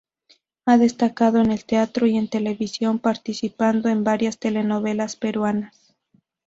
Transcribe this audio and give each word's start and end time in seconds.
Ha 0.65 0.79
destacado 0.79 1.39
en 1.41 1.51
el 1.51 1.63
teatro 1.63 2.07
y 2.07 2.17
en 2.17 2.27
televisión, 2.27 2.97
participando 2.97 3.87
en 3.87 4.03
varias 4.03 4.39
telenovelas 4.39 5.15
peruanas. 5.15 5.93